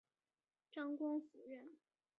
[0.71, 1.77] 张光辅人。